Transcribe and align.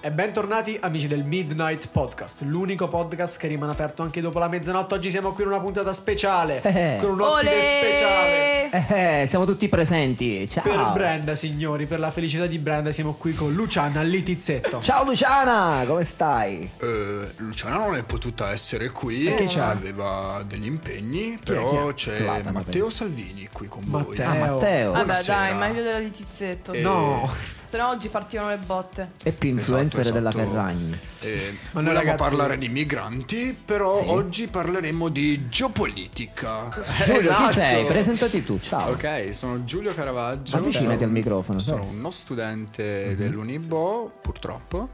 E 0.00 0.10
bentornati 0.10 0.76
amici 0.80 1.08
del 1.08 1.24
Midnight 1.24 1.88
Podcast, 1.88 2.42
l'unico 2.42 2.86
podcast 2.88 3.38
che 3.38 3.48
rimane 3.48 3.72
aperto 3.72 4.02
anche 4.02 4.20
dopo 4.20 4.38
la 4.38 4.46
mezzanotte. 4.46 4.94
Oggi 4.94 5.10
siamo 5.10 5.32
qui 5.32 5.42
in 5.42 5.48
una 5.48 5.58
puntata 5.58 5.92
speciale, 5.92 6.60
Eh. 6.62 6.98
con 7.00 7.10
un 7.12 7.20
ospite 7.22 7.50
Olè! 7.50 7.80
speciale. 7.82 8.65
Eh, 8.88 9.24
siamo 9.26 9.46
tutti 9.46 9.68
presenti. 9.68 10.46
Ciao. 10.48 10.62
Per 10.62 10.90
Brenda, 10.92 11.34
signori, 11.34 11.86
per 11.86 11.98
la 11.98 12.10
felicità 12.10 12.46
di 12.46 12.58
Brenda, 12.58 12.92
siamo 12.92 13.14
qui 13.14 13.32
con 13.34 13.54
Luciana 13.54 14.02
Litizzetto. 14.02 14.80
Ciao 14.82 15.02
Luciana, 15.04 15.82
come 15.86 16.04
stai? 16.04 16.70
Eh, 16.78 17.28
Luciana 17.36 17.78
non 17.78 17.96
è 17.96 18.02
potuta 18.04 18.50
essere 18.52 18.90
qui, 18.90 19.24
Perché 19.24 19.46
c'ha? 19.46 19.68
aveva 19.70 20.44
degli 20.46 20.66
impegni, 20.66 21.34
è? 21.34 21.38
però 21.42 21.88
Chi 21.94 22.10
c'è 22.10 22.16
Zlatan, 22.16 22.52
Matteo 22.52 22.82
penso. 22.82 22.90
Salvini 22.90 23.48
qui 23.50 23.66
con 23.66 23.82
Matteo. 23.86 24.04
voi. 24.14 24.20
Ah, 24.22 24.34
Matteo. 24.34 24.92
Vabbè, 24.92 25.04
Buonasera. 25.04 25.38
dai, 25.38 25.54
meglio 25.56 25.82
della 25.82 25.98
litizzetto. 25.98 26.72
Eh, 26.72 26.80
No, 26.82 27.32
Se 27.64 27.78
no 27.78 27.88
oggi 27.88 28.08
partivano 28.08 28.50
le 28.50 28.58
botte. 28.58 29.10
È 29.22 29.32
più 29.32 29.48
influencer 29.50 30.00
Esatto, 30.00 30.14
della 30.16 30.28
esatto. 30.28 30.48
Ferragni. 30.48 30.98
Eh, 31.20 31.56
Ma 31.72 31.80
noi 31.80 31.84
volevamo 31.84 31.98
ragazzi- 31.98 32.16
parlare 32.22 32.58
di 32.58 32.68
migranti, 32.68 33.58
però 33.64 33.96
Sì. 33.96 34.04
oggi 34.06 34.46
parleremo 34.46 35.08
di 35.08 35.48
geopolitica. 35.48 36.68
Giulio, 37.04 37.20
chi 37.20 37.26
Esatto. 37.42 37.52
sei? 37.52 37.84
Presentati 37.86 38.44
tu, 38.44 38.58
ciao. 38.66 38.90
Ok, 38.90 39.34
sono 39.34 39.64
Giulio 39.64 39.94
Caravaggio. 39.94 40.56
Avvicinati 40.56 41.04
al 41.04 41.10
microfono, 41.10 41.58
Sono 41.60 41.82
sai. 41.84 41.94
uno 41.94 42.10
studente 42.10 43.14
dell'Unibo, 43.14 44.12
purtroppo. 44.20 44.88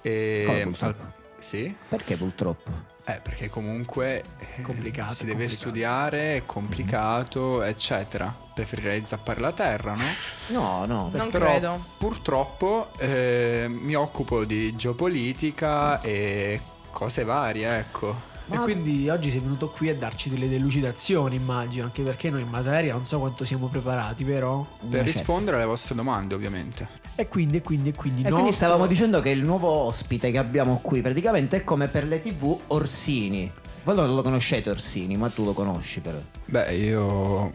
E 0.00 0.44
Come 0.46 0.62
purtroppo? 0.64 1.02
al- 1.02 1.12
sì, 1.38 1.74
Perché 1.88 2.16
purtroppo? 2.16 2.70
eh, 3.04 3.20
perché 3.22 3.48
comunque 3.50 4.22
eh, 4.56 4.62
Complicato, 4.62 5.12
si 5.12 5.24
deve 5.24 5.38
complicato. 5.44 5.60
studiare, 5.60 6.36
è 6.36 6.42
complicato, 6.46 7.62
eccetera. 7.62 8.34
Preferirei 8.54 9.02
zappare 9.04 9.40
la 9.40 9.52
terra, 9.52 9.94
no? 9.94 10.04
No, 10.48 10.84
no. 10.86 11.10
Non 11.14 11.30
Però 11.30 11.46
credo. 11.46 11.84
purtroppo 11.98 12.90
eh, 12.98 13.66
mi 13.68 13.94
occupo 13.94 14.44
di 14.44 14.74
geopolitica 14.74 16.00
e 16.00 16.60
cose 16.90 17.24
varie, 17.24 17.78
ecco. 17.78 18.26
E 18.50 18.56
quindi 18.58 19.08
oggi 19.08 19.30
sei 19.30 19.40
venuto 19.40 19.68
qui 19.68 19.88
a 19.88 19.94
darci 19.94 20.30
delle 20.30 20.48
delucidazioni, 20.48 21.36
immagino, 21.36 21.84
anche 21.84 22.02
perché 22.02 22.30
noi 22.30 22.42
in 22.42 22.48
materia 22.48 22.94
non 22.94 23.04
so 23.04 23.18
quanto 23.18 23.44
siamo 23.44 23.68
preparati, 23.68 24.24
vero? 24.24 24.78
Per 24.80 24.90
certo. 24.90 25.06
rispondere 25.06 25.56
alle 25.56 25.66
vostre 25.66 25.94
domande, 25.94 26.34
ovviamente. 26.34 26.88
E 27.14 27.28
quindi, 27.28 27.58
e 27.58 27.62
quindi, 27.62 27.90
e 27.90 27.94
quindi... 27.94 28.22
E 28.22 28.28
no, 28.28 28.36
quindi 28.36 28.52
stavamo 28.52 28.86
dicendo 28.86 29.20
che 29.20 29.30
il 29.30 29.44
nuovo 29.44 29.68
ospite 29.68 30.30
che 30.30 30.38
abbiamo 30.38 30.80
qui 30.82 31.02
praticamente 31.02 31.58
è 31.58 31.64
come 31.64 31.88
per 31.88 32.06
le 32.06 32.20
tv 32.20 32.58
Orsini. 32.68 33.50
Voi 33.84 33.94
non 33.94 34.14
lo 34.14 34.22
conoscete 34.22 34.70
Orsini, 34.70 35.16
ma 35.16 35.28
tu 35.28 35.44
lo 35.44 35.52
conosci 35.52 36.00
però. 36.00 36.18
Beh, 36.46 36.74
io 36.74 37.50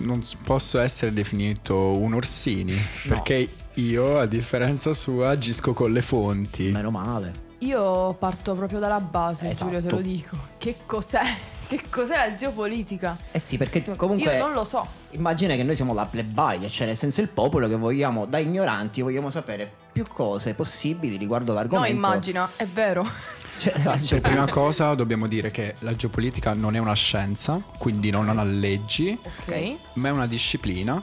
non 0.00 0.22
posso 0.44 0.78
essere 0.80 1.12
definito 1.12 1.96
un 1.96 2.14
Orsini, 2.14 2.76
perché 3.06 3.48
io, 3.74 4.18
a 4.18 4.26
differenza 4.26 4.92
sua, 4.92 5.30
agisco 5.30 5.72
con 5.72 5.92
le 5.92 6.02
fonti. 6.02 6.70
Meno 6.70 6.90
male. 6.90 7.46
Io 7.58 8.14
parto 8.14 8.54
proprio 8.54 8.78
dalla 8.78 9.00
base, 9.00 9.50
Esatto. 9.50 9.64
Giulio, 9.70 9.82
te 9.82 9.90
lo 9.94 10.00
dico. 10.00 10.36
Che 10.58 10.76
cos'è? 10.86 11.22
Che 11.68 11.82
cos'è 11.90 12.16
la 12.16 12.32
geopolitica? 12.34 13.14
Eh 13.30 13.38
sì, 13.38 13.58
perché 13.58 13.84
comunque... 13.94 14.32
Io 14.36 14.38
non 14.46 14.54
lo 14.54 14.64
so. 14.64 14.86
Immagina 15.10 15.54
che 15.54 15.62
noi 15.62 15.76
siamo 15.76 15.92
la 15.92 16.06
plebaglia, 16.06 16.66
cioè 16.66 16.86
nel 16.86 16.96
senso 16.96 17.20
il 17.20 17.28
popolo 17.28 17.68
che 17.68 17.76
vogliamo, 17.76 18.24
da 18.24 18.38
ignoranti, 18.38 19.02
vogliamo 19.02 19.28
sapere 19.28 19.70
più 19.92 20.04
cose 20.10 20.54
possibili 20.54 21.18
riguardo 21.18 21.52
No, 21.52 21.58
l'argomento. 21.58 21.94
immagina, 21.94 22.48
è 22.56 22.64
vero. 22.66 23.06
Cioè, 23.58 23.72
la 23.82 23.90
Per 23.90 24.00
geopolitica- 24.00 24.20
prima 24.20 24.48
cosa 24.48 24.94
dobbiamo 24.94 25.26
dire 25.26 25.50
che 25.50 25.74
la 25.80 25.94
geopolitica 25.94 26.54
non 26.54 26.74
è 26.74 26.78
una 26.78 26.94
scienza, 26.94 27.60
quindi 27.76 28.08
non 28.08 28.28
ha 28.30 28.44
leggi, 28.44 29.18
Ok. 29.42 29.76
ma 29.94 30.08
è 30.08 30.10
una 30.12 30.26
disciplina. 30.28 31.02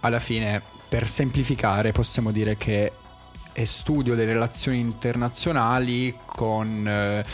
Alla 0.00 0.20
fine, 0.20 0.62
per 0.88 1.06
semplificare, 1.08 1.90
possiamo 1.92 2.30
dire 2.30 2.56
che 2.56 2.92
è 3.58 3.64
studio 3.64 4.14
delle 4.14 4.34
relazioni 4.34 4.78
internazionali 4.78 6.16
con 6.24 6.86
eh, 6.86 7.24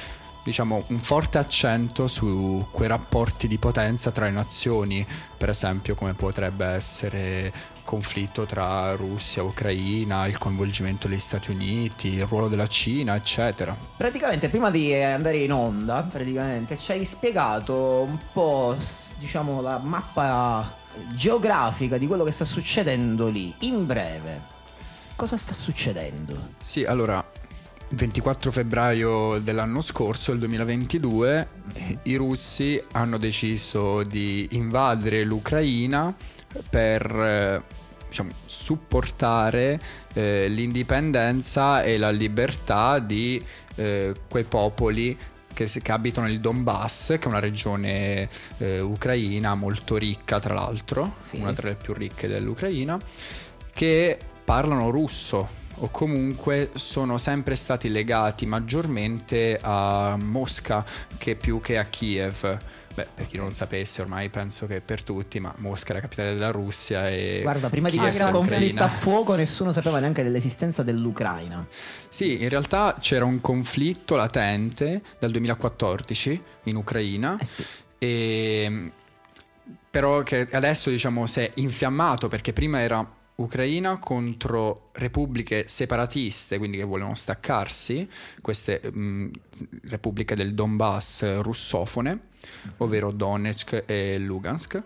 diciamo 0.43 0.83
un 0.89 0.99
forte 0.99 1.37
accento 1.37 2.09
su 2.09 2.67
quei 2.71 2.89
rapporti 2.89 3.47
di 3.47 3.59
potenza 3.59 4.11
tra 4.11 4.25
le 4.25 4.31
nazioni, 4.31 5.07
per 5.37 5.51
esempio 5.51 5.95
come 5.95 6.15
potrebbe 6.15 6.65
essere 6.65 7.53
conflitto 7.84 8.47
tra 8.47 8.95
Russia 8.95 9.43
e 9.43 9.45
Ucraina, 9.45 10.27
il 10.27 10.39
coinvolgimento 10.39 11.09
degli 11.09 11.19
Stati 11.19 11.51
Uniti, 11.51 12.15
il 12.15 12.27
ruolo 12.27 12.49
della 12.49 12.69
Cina, 12.69 13.15
eccetera. 13.17 13.77
Praticamente 13.95 14.49
prima 14.49 14.71
di 14.71 14.95
andare 14.95 15.37
in 15.37 15.53
onda, 15.53 16.09
ci 16.79 16.93
hai 16.93 17.05
spiegato 17.05 18.01
un 18.01 18.19
po', 18.33 18.75
diciamo, 19.19 19.61
la 19.61 19.77
mappa 19.77 20.75
geografica 21.11 21.99
di 21.99 22.07
quello 22.07 22.25
che 22.25 22.33
sta 22.33 22.47
succedendo 22.47 23.29
lì. 23.29 23.53
In 23.61 23.84
breve, 23.84 24.53
cosa 25.17 25.37
sta 25.37 25.53
succedendo? 25.53 26.53
Sì, 26.61 26.85
allora, 26.85 27.25
il 27.89 27.97
24 27.97 28.51
febbraio 28.51 29.39
dell'anno 29.39 29.81
scorso, 29.81 30.33
il 30.33 30.39
2022, 30.39 31.49
eh, 31.75 31.99
i 32.05 32.17
russi 32.17 32.83
hanno 32.93 33.19
deciso 33.19 34.03
di 34.03 34.49
invadere 34.53 35.23
l'Ucraina 35.25 36.15
per 36.71 37.05
eh, 37.05 37.63
diciamo, 38.09 38.31
supportare 38.47 39.81
eh, 40.15 40.49
l'indipendenza 40.49 41.83
e 41.83 41.99
la 41.99 42.11
libertà 42.11 42.99
di 42.99 43.43
eh, 43.77 44.15
quei 44.29 44.45
popoli 44.45 45.17
che, 45.53 45.67
che 45.67 45.93
abitano 45.93 46.29
il 46.29 46.41
Donbass, 46.41 47.09
che 47.19 47.25
è 47.25 47.27
una 47.27 47.39
regione 47.39 48.29
eh, 48.59 48.81
ucraina 48.81 49.55
molto 49.55 49.97
ricca, 49.97 50.41
tra 50.41 50.55
l'altro, 50.55 51.15
Sì. 51.21 51.39
una 51.39 51.53
tra 51.53 51.69
le 51.69 51.77
più 51.77 51.93
ricche 51.95 52.27
dell'Ucraina, 52.27 52.99
che 53.73 54.19
parlano 54.44 54.91
russo 54.91 55.62
o 55.78 55.88
comunque 55.91 56.71
sono 56.75 57.19
sempre 57.19 57.56
stati 57.56 57.88
legati 57.88 58.47
maggiormente 58.47 59.59
a 59.60 60.16
Mosca 60.16 60.84
che 61.19 61.34
più 61.34 61.60
che 61.60 61.78
a 61.78 61.84
Kiev. 61.84 62.59
Beh, 62.94 63.09
per 63.12 63.27
chi 63.27 63.38
non 63.38 63.49
lo 63.49 63.54
sapesse, 63.54 64.03
ormai 64.03 64.28
penso 64.28 64.69
che 64.69 64.81
per 64.81 65.03
tutti, 65.03 65.41
ma 65.41 65.53
Mosca 65.59 65.91
è 65.91 65.94
la 65.94 66.00
capitale 66.00 66.34
della 66.34 66.53
Russia 66.53 67.10
e 67.10 67.41
Guarda, 67.43 67.69
prima 67.69 67.88
di 67.88 67.99
Kiev 67.99 68.09
questo 68.09 68.28
è 68.28 68.31
conflitto 68.31 68.84
a 68.84 68.88
fuoco 68.88 69.34
nessuno 69.34 69.72
sapeva 69.72 69.99
neanche 69.99 70.22
dell'esistenza 70.22 70.84
dell'Ucraina. 70.84 71.66
Sì, 72.09 72.43
in 72.43 72.49
realtà 72.49 72.97
c'era 73.00 73.25
un 73.25 73.41
conflitto 73.41 74.15
latente 74.15 75.03
dal 75.19 75.33
2014 75.33 76.43
in 76.65 76.77
Ucraina. 76.77 77.37
Eh 77.41 77.44
sì. 77.44 77.65
E, 77.99 78.93
però 79.91 80.22
che 80.22 80.49
adesso 80.53 80.91
diciamo 80.91 81.27
si 81.27 81.41
è 81.41 81.50
infiammato 81.54 82.28
perché 82.28 82.53
prima 82.53 82.81
era 82.81 83.04
Ucraina 83.37 83.99
contro 83.99 84.91
repubbliche 84.93 85.65
separatiste, 85.67 86.59
quindi 86.59 86.77
che 86.77 86.84
volevano 86.84 87.17
staccarsi, 87.17 88.09
queste 88.41 88.81
mh, 88.93 89.31
repubbliche 89.89 90.37
del 90.37 90.55
Donbass 90.55 91.41
russofone, 91.41 92.19
ovvero 92.78 93.11
Donetsk 93.11 93.84
e 93.87 94.19
Lugansk. 94.19 94.83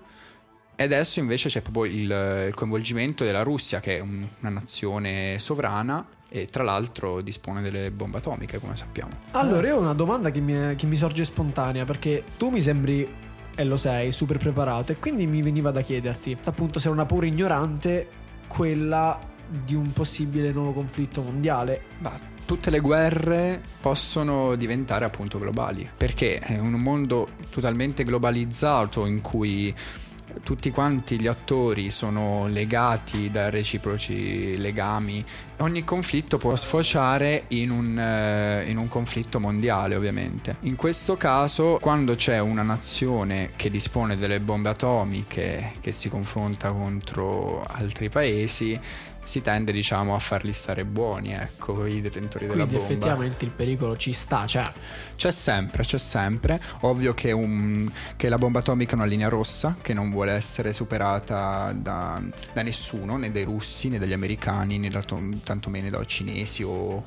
E 0.76 0.82
adesso 0.84 1.18
invece 1.18 1.48
c'è 1.48 1.60
proprio 1.60 1.84
il, 1.84 2.44
il 2.48 2.54
coinvolgimento 2.54 3.24
della 3.24 3.42
Russia, 3.42 3.80
che 3.80 3.96
è 3.96 4.00
un- 4.00 4.26
una 4.40 4.50
nazione 4.50 5.38
sovrana 5.38 6.06
e 6.30 6.46
tra 6.46 6.62
l'altro 6.62 7.20
dispone 7.20 7.60
delle 7.62 7.90
bombe 7.90 8.18
atomiche, 8.18 8.58
come 8.60 8.76
sappiamo. 8.76 9.10
Allora, 9.32 9.66
io 9.66 9.76
ho 9.76 9.80
una 9.80 9.94
domanda 9.94 10.30
che 10.30 10.40
mi, 10.40 10.74
che 10.76 10.86
mi 10.86 10.96
sorge 10.96 11.24
spontanea, 11.24 11.84
perché 11.84 12.22
tu 12.38 12.48
mi 12.50 12.62
sembri, 12.62 13.06
e 13.56 13.64
lo 13.64 13.76
sei, 13.76 14.12
super 14.12 14.38
preparato, 14.38 14.92
e 14.92 14.96
quindi 14.98 15.26
mi 15.26 15.42
veniva 15.42 15.70
da 15.70 15.80
chiederti, 15.82 16.36
appunto, 16.44 16.78
se 16.78 16.88
una 16.88 17.04
pura 17.06 17.26
ignorante 17.26 18.08
quella 18.48 19.18
di 19.48 19.74
un 19.74 19.92
possibile 19.92 20.50
nuovo 20.50 20.72
conflitto 20.72 21.22
mondiale. 21.22 21.82
Ma 21.98 22.12
tutte 22.44 22.70
le 22.70 22.80
guerre 22.80 23.60
possono 23.80 24.56
diventare 24.56 25.04
appunto 25.04 25.38
globali, 25.38 25.88
perché 25.96 26.38
è 26.38 26.58
un 26.58 26.72
mondo 26.72 27.28
totalmente 27.50 28.04
globalizzato 28.04 29.06
in 29.06 29.20
cui 29.20 29.74
tutti 30.42 30.70
quanti 30.70 31.20
gli 31.20 31.26
attori 31.26 31.90
sono 31.90 32.46
legati 32.48 33.30
da 33.30 33.50
reciproci 33.50 34.56
legami. 34.56 35.24
Ogni 35.58 35.84
conflitto 35.84 36.38
può 36.38 36.54
sfociare 36.54 37.44
in 37.48 37.70
un, 37.70 37.98
eh, 37.98 38.64
in 38.68 38.76
un 38.76 38.88
conflitto 38.88 39.40
mondiale, 39.40 39.96
ovviamente. 39.96 40.56
In 40.60 40.76
questo 40.76 41.16
caso, 41.16 41.78
quando 41.80 42.14
c'è 42.14 42.38
una 42.38 42.62
nazione 42.62 43.50
che 43.56 43.70
dispone 43.70 44.16
delle 44.16 44.40
bombe 44.40 44.68
atomiche 44.68 45.72
che 45.80 45.92
si 45.92 46.08
confronta 46.08 46.70
contro 46.70 47.62
altri 47.62 48.08
paesi, 48.08 48.78
si 49.28 49.42
tende, 49.42 49.72
diciamo, 49.72 50.14
a 50.14 50.18
farli 50.18 50.54
stare 50.54 50.86
buoni, 50.86 51.34
ecco, 51.34 51.84
i 51.84 52.00
detentori 52.00 52.46
della 52.46 52.64
Quindi 52.64 52.76
bomba. 52.76 52.92
effettivamente 52.92 53.44
il 53.44 53.50
pericolo 53.50 53.94
ci 53.94 54.14
sta, 54.14 54.46
cioè 54.46 54.64
C'è 55.16 55.30
sempre, 55.30 55.82
c'è 55.82 55.98
sempre. 55.98 56.58
Ovvio 56.80 57.12
che, 57.12 57.32
un- 57.32 57.92
che 58.16 58.30
la 58.30 58.38
bomba 58.38 58.60
atomica 58.60 58.92
è 58.92 58.94
una 58.94 59.04
linea 59.04 59.28
rossa 59.28 59.76
che 59.82 59.92
non 59.92 60.10
vuole 60.10 60.32
essere 60.32 60.72
superata 60.72 61.72
da, 61.76 62.22
da 62.54 62.62
nessuno, 62.62 63.18
né 63.18 63.30
dai 63.30 63.44
russi, 63.44 63.90
né 63.90 63.98
dagli 63.98 64.14
americani, 64.14 64.78
né 64.78 64.88
da 64.88 65.02
to- 65.02 65.20
tantomeno 65.44 65.90
dai 65.90 66.06
cinesi 66.06 66.62
o 66.62 67.04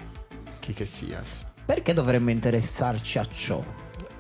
chi 0.59 0.73
che 0.73 0.85
sia. 0.85 1.23
Perché 1.65 1.93
dovremmo 1.95 2.29
interessarci 2.29 3.17
a 3.17 3.25
ciò? 3.25 3.63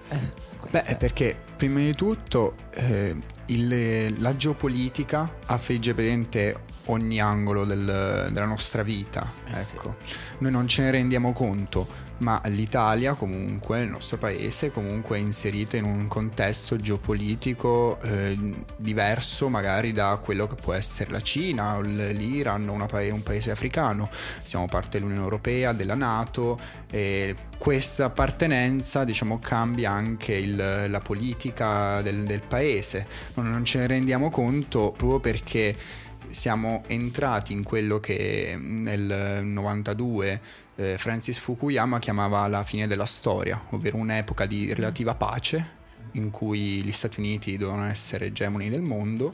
Eh, 0.09 0.15
Beh, 0.17 0.69
questa- 0.69 0.95
perché 0.95 1.37
prima 1.55 1.79
di 1.79 1.93
tutto 1.93 2.55
eh, 2.73 3.15
il- 3.47 4.21
la 4.21 4.35
geopolitica 4.35 5.37
affligge 5.47 5.93
praticamente 5.93 6.69
ogni 6.85 7.19
angolo 7.21 7.63
del- 7.65 8.29
della 8.31 8.45
nostra 8.45 8.83
vita. 8.83 9.25
Eh 9.51 9.63
sì. 9.63 9.75
ecco. 9.75 9.95
Noi 10.39 10.51
non 10.51 10.67
ce 10.67 10.83
ne 10.83 10.91
rendiamo 10.91 11.31
conto, 11.33 12.09
ma 12.21 12.39
l'Italia 12.45 13.13
comunque, 13.13 13.81
il 13.81 13.89
nostro 13.89 14.17
paese 14.17 14.71
comunque 14.71 15.17
è 15.17 15.19
inserito 15.19 15.75
in 15.75 15.83
un 15.83 16.07
contesto 16.07 16.75
geopolitico 16.75 17.99
eh, 18.01 18.37
diverso 18.77 19.49
magari 19.49 19.91
da 19.91 20.19
quello 20.23 20.47
che 20.47 20.55
può 20.55 20.73
essere 20.73 21.11
la 21.11 21.21
Cina, 21.21 21.79
l'Iran, 21.81 22.85
pa- 22.87 23.01
un 23.11 23.23
paese 23.23 23.51
africano. 23.51 24.09
Siamo 24.43 24.67
parte 24.67 24.97
dell'Unione 24.99 25.23
Europea, 25.23 25.73
della 25.73 25.95
Nato 25.95 26.59
e 26.89 27.35
questa 27.57 28.05
appartenenza 28.05 29.03
diciamo 29.03 29.39
cambia 29.39 29.91
anche 29.91 30.33
il- 30.33 30.85
la 30.87 30.99
politica 30.99 32.01
del, 32.01 32.23
del 32.23 32.41
paese. 32.41 33.07
Non, 33.35 33.49
non 33.49 33.65
ce 33.65 33.79
ne 33.79 33.87
rendiamo 33.87 34.29
conto 34.29 34.93
proprio 34.95 35.19
perché 35.19 35.75
siamo 36.31 36.83
entrati 36.87 37.53
in 37.53 37.63
quello 37.63 37.99
che 37.99 38.57
nel 38.59 39.43
92 39.43 40.41
eh, 40.75 40.97
Francis 40.97 41.37
Fukuyama 41.37 41.99
chiamava 41.99 42.47
la 42.47 42.63
fine 42.63 42.87
della 42.87 43.05
storia, 43.05 43.61
ovvero 43.69 43.97
un'epoca 43.97 44.45
di 44.45 44.73
relativa 44.73 45.15
pace 45.15 45.79
in 46.13 46.29
cui 46.29 46.83
gli 46.83 46.91
Stati 46.91 47.19
Uniti 47.19 47.57
dovevano 47.57 47.87
essere 47.87 48.27
egemoni 48.27 48.69
del 48.69 48.81
mondo 48.81 49.33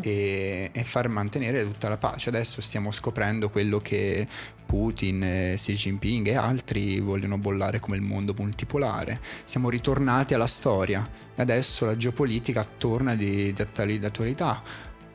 e, 0.00 0.70
e 0.72 0.84
far 0.84 1.08
mantenere 1.08 1.64
tutta 1.64 1.88
la 1.88 1.96
pace. 1.96 2.28
Adesso 2.28 2.60
stiamo 2.60 2.90
scoprendo 2.90 3.50
quello 3.50 3.80
che 3.80 4.26
Putin, 4.64 5.54
Xi 5.54 5.74
Jinping 5.74 6.26
e 6.28 6.36
altri 6.36 7.00
vogliono 7.00 7.38
bollare 7.38 7.80
come 7.80 7.96
il 7.96 8.02
mondo 8.02 8.34
multipolare. 8.36 9.20
Siamo 9.44 9.68
ritornati 9.68 10.34
alla 10.34 10.46
storia 10.46 11.08
adesso 11.36 11.84
la 11.84 11.96
geopolitica 11.96 12.66
torna 12.78 13.14
di, 13.14 13.52
di 13.52 13.62
attualità 13.62 14.62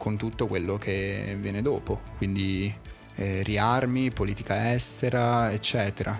con 0.01 0.17
tutto 0.17 0.47
quello 0.47 0.79
che 0.79 1.37
viene 1.39 1.61
dopo, 1.61 2.01
quindi 2.17 2.73
eh, 3.17 3.43
riarmi, 3.43 4.09
politica 4.09 4.73
estera, 4.73 5.51
eccetera. 5.51 6.17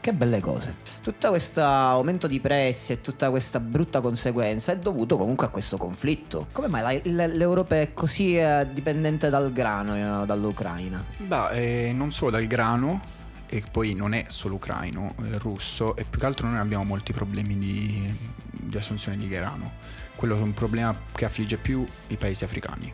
Che 0.00 0.12
belle 0.12 0.40
cose. 0.40 0.74
Tutto 1.00 1.28
questo 1.28 1.62
aumento 1.62 2.26
di 2.26 2.40
prezzi 2.40 2.90
e 2.90 3.00
tutta 3.00 3.30
questa 3.30 3.60
brutta 3.60 4.00
conseguenza 4.00 4.72
è 4.72 4.78
dovuto 4.78 5.16
comunque 5.16 5.46
a 5.46 5.48
questo 5.50 5.76
conflitto. 5.76 6.48
Come 6.50 6.66
mai 6.66 7.02
l'Europa 7.04 7.76
è 7.76 7.92
così 7.92 8.36
eh, 8.36 8.66
dipendente 8.72 9.30
dal 9.30 9.52
grano 9.52 9.94
eh, 9.94 10.26
dall'Ucraina? 10.26 11.04
Beh, 11.18 11.50
eh, 11.50 11.92
non 11.92 12.10
solo 12.10 12.32
dal 12.32 12.46
grano, 12.48 13.00
e 13.46 13.62
poi 13.70 13.94
non 13.94 14.12
è 14.12 14.24
solo 14.26 14.56
ucraino, 14.56 15.14
è 15.22 15.38
russo, 15.38 15.94
e 15.94 16.02
più 16.02 16.18
che 16.18 16.26
altro 16.26 16.48
noi 16.48 16.58
abbiamo 16.58 16.82
molti 16.82 17.12
problemi 17.12 17.56
di, 17.56 18.12
di 18.50 18.76
assunzione 18.76 19.16
di 19.16 19.28
grano. 19.28 20.02
Quello 20.24 20.38
è 20.40 20.42
un 20.42 20.54
problema 20.54 20.98
che 21.14 21.26
affligge 21.26 21.58
più 21.58 21.84
i 22.06 22.16
paesi 22.16 22.44
africani 22.44 22.90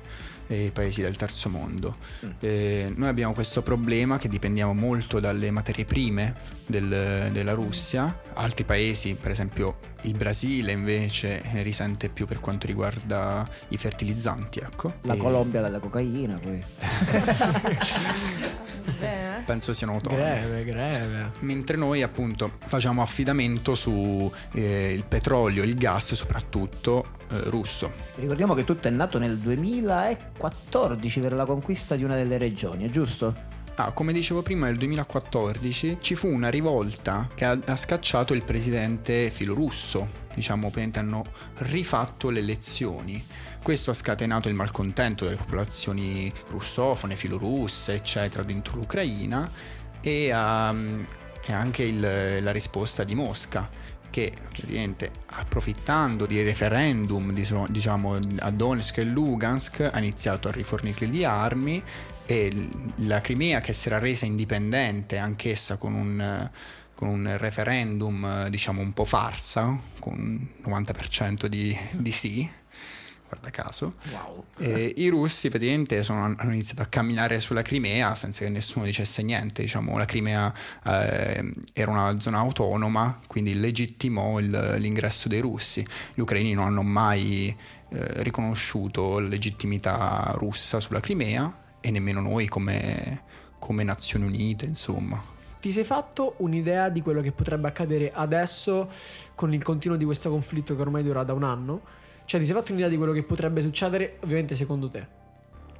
e 0.49 0.65
i 0.65 0.71
paesi 0.73 1.01
del 1.01 1.15
terzo 1.15 1.49
mondo. 1.49 1.97
Eh, 2.41 2.93
noi 2.97 3.07
abbiamo 3.09 3.33
questo 3.35 3.63
problema 3.63 4.19
che 4.19 4.29
dipendiamo 4.29 4.75
molto 4.75 5.21
dalle 5.21 5.53
materie 5.53 5.85
prime 5.85 6.35
del- 6.67 7.29
della 7.31 7.53
Russia, 7.53 8.21
altri 8.35 8.65
paesi, 8.65 9.15
per 9.15 9.31
esempio 9.31 9.79
il 10.03 10.15
Brasile 10.15 10.73
invece 10.73 11.43
risente 11.63 12.09
più 12.09 12.27
per 12.27 12.41
quanto 12.41 12.67
riguarda 12.67 13.47
i 13.69 13.77
fertilizzanti, 13.77 14.61
ecco. 14.61 14.95
La 15.03 15.15
E 15.15 15.17
Colombia 15.17 15.61
dalla 15.61 15.79
cocaina, 15.79 16.39
poi. 16.39 16.63
Bene. 18.99 19.43
Penso 19.47 19.73
siano 19.73 19.93
autonomi. 19.95 20.23
Greve, 20.23 20.65
greve. 20.65 21.31
Mentre 21.41 21.77
noi 21.77 22.03
appunto 22.03 22.53
facciamo 22.65 23.03
affidamento 23.03 23.75
su 23.75 24.31
eh, 24.53 24.93
il 24.93 25.05
petrolio, 25.05 25.63
il 25.63 25.75
gas 25.75 26.15
soprattutto 26.15 27.19
eh, 27.31 27.51
russo. 27.51 27.91
Ricordiamo 28.17 28.55
che 28.55 28.65
tutto 28.65 28.89
è 28.89 28.91
nato 28.91 29.19
nel 29.19 29.39
2014 29.39 31.21
per 31.21 31.33
la 31.33 31.45
conquista 31.45 31.97
di 31.97 32.05
una 32.05 32.15
delle 32.15 32.39
regioni, 32.39 32.85
è 32.85 32.91
giusto? 32.91 33.50
Ah, 33.83 33.93
come 33.93 34.13
dicevo 34.13 34.43
prima, 34.43 34.67
nel 34.67 34.77
2014 34.77 35.99
ci 36.03 36.15
fu 36.15 36.29
una 36.29 36.51
rivolta 36.51 37.27
che 37.35 37.47
ha, 37.47 37.59
ha 37.65 37.77
scacciato 37.77 38.35
il 38.35 38.45
presidente 38.45 39.31
filorusso. 39.31 40.07
Diciamo, 40.35 40.71
hanno 40.97 41.25
rifatto 41.57 42.29
le 42.29 42.41
elezioni. 42.41 43.25
Questo 43.63 43.91
ha 43.91 43.95
scatenato 43.95 44.51
il 44.51 44.55
malcontento 44.55 45.25
delle 45.25 45.39
popolazioni 45.39 46.31
russofone, 46.49 47.17
filorusse, 47.17 47.95
eccetera, 47.95 48.43
dentro 48.43 48.77
l'Ucraina 48.77 49.51
e, 50.03 50.27
ehm, 50.27 51.07
e 51.47 51.53
anche 51.53 51.83
il- 51.83 52.43
la 52.43 52.53
risposta 52.53 53.03
di 53.03 53.15
Mosca 53.15 53.67
che 54.11 54.33
praticamente 54.51 55.11
approfittando 55.27 56.27
di 56.27 56.43
referendum 56.43 57.33
diciamo 57.69 58.19
a 58.41 58.51
Donetsk 58.51 58.99
e 58.99 59.05
Lugansk 59.07 59.89
ha 59.93 59.99
iniziato 59.99 60.49
a 60.49 60.51
rifornirli 60.51 61.09
di 61.09 61.25
armi 61.25 61.81
e 62.31 62.69
la 63.07 63.21
Crimea 63.21 63.61
che 63.61 63.73
si 63.73 63.89
era 63.89 63.99
resa 63.99 64.25
indipendente 64.25 65.19
anch'essa 65.19 65.77
con 65.79 65.95
un, 65.95 66.21
eh, 66.21 66.51
con 66.95 67.09
un 67.09 67.35
referendum 67.37 68.45
eh, 68.47 68.51
diciamo 68.51 68.81
un 68.81 68.93
po' 68.93 69.05
farsa 69.05 69.77
con 69.99 70.15
un 70.15 70.47
90% 70.65 71.47
di, 71.47 71.77
di 71.93 72.13
sì 72.13 72.49
guarda 73.27 73.51
caso 73.51 73.95
Wow. 74.13 74.45
e 74.59 74.93
I 74.97 75.09
russi 75.09 75.49
praticamente 75.49 76.03
sono- 76.05 76.23
hanno 76.37 76.53
iniziato 76.53 76.83
a 76.83 76.87
camminare 76.87 77.41
sulla 77.41 77.63
Crimea 77.63 78.15
senza 78.15 78.45
che 78.45 78.51
nessuno 78.51 78.85
dicesse 78.85 79.23
niente. 79.23 79.63
Diciamo, 79.63 79.97
la 79.99 80.05
Crimea 80.05 80.53
eh, 80.85 81.53
era 81.73 81.91
una 81.93 82.21
zona 82.21 82.39
autonoma, 82.39 83.21
quindi 83.29 83.55
legittimò 83.59 84.41
il- 84.41 84.75
l'ingresso 84.79 85.29
dei 85.29 85.39
russi. 85.41 85.85
Gli 86.13 86.21
ucraini 86.21 86.53
non 86.55 86.67
hanno 86.67 86.83
mai 86.83 87.55
eh, 87.93 88.23
riconosciuto 88.23 89.19
la 89.21 89.29
legittimità 89.29 90.33
russa 90.37 90.79
sulla 90.81 91.01
Crimea 91.01 91.53
e 91.81 91.91
nemmeno 91.91 92.21
noi 92.21 92.47
come, 92.47 93.23
come 93.59 93.83
Nazioni 93.83 94.27
Unite, 94.27 94.65
insomma. 94.65 95.23
Ti 95.61 95.71
sei 95.73 95.85
fatto 95.85 96.35
un'idea 96.39 96.89
di 96.89 97.03
quello 97.03 97.21
che 97.21 97.33
potrebbe 97.33 97.69
accadere 97.69 98.13
adesso 98.15 98.91
con 99.35 99.53
il 99.53 99.63
continuo 99.63 99.97
di 99.97 100.05
questo 100.05 100.31
conflitto 100.31 100.75
che 100.75 100.81
ormai 100.81 101.03
dura 101.03 101.23
da 101.23 101.35
un 101.35 101.43
anno? 101.43 101.83
Cioè, 102.25 102.41
ti 102.41 102.47
sei 102.47 102.55
fatto 102.55 102.73
un'idea 102.73 102.89
di 102.89 102.97
quello 102.97 103.13
che 103.13 103.23
potrebbe 103.23 103.61
succedere, 103.61 104.19
ovviamente 104.21 104.55
secondo 104.55 104.89
te? 104.89 105.07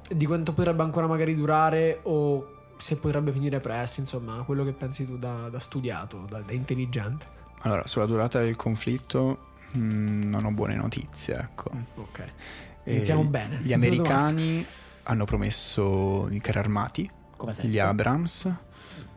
Di 0.09 0.25
quanto 0.25 0.53
potrebbe 0.53 0.83
ancora 0.83 1.07
magari 1.07 1.35
durare 1.35 1.99
o 2.03 2.55
se 2.79 2.97
potrebbe 2.97 3.31
finire 3.31 3.59
presto, 3.59 3.99
insomma, 3.99 4.43
quello 4.43 4.63
che 4.65 4.71
pensi 4.71 5.05
tu 5.05 5.17
da, 5.17 5.49
da 5.49 5.59
studiato, 5.59 6.27
da, 6.29 6.39
da 6.39 6.51
intelligente. 6.51 7.25
Allora, 7.61 7.87
sulla 7.87 8.05
durata 8.05 8.39
del 8.39 8.55
conflitto 8.55 9.51
mh, 9.71 10.29
non 10.29 10.45
ho 10.45 10.51
buone 10.51 10.75
notizie, 10.75 11.37
ecco. 11.37 11.71
Ok. 11.95 12.19
E 12.83 12.95
Iniziamo 12.95 13.23
bene. 13.23 13.59
Gli 13.61 13.73
americani 13.73 14.65
hanno 15.03 15.25
promesso 15.25 16.27
i 16.31 16.39
carri 16.39 16.59
armati, 16.59 17.09
Come 17.37 17.53
gli. 17.61 17.79
Abrams, 17.79 18.51